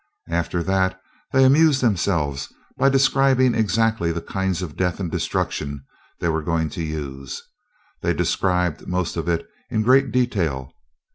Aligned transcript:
After 0.31 0.63
that 0.63 0.99
they 1.31 1.43
amused 1.45 1.81
themselves 1.81 2.51
by 2.75 2.89
describing 2.89 3.53
exactly 3.53 4.11
the 4.11 4.19
kinds 4.19 4.63
of 4.63 4.75
death 4.75 4.99
and 4.99 5.11
destruction 5.11 5.83
they 6.19 6.27
were 6.29 6.41
going 6.41 6.69
to 6.71 6.81
use. 6.81 7.39
They 8.01 8.15
described 8.15 8.87
most 8.87 9.15
of 9.15 9.29
it 9.29 9.45
in 9.69 9.83
great 9.83 10.11
detail. 10.11 10.73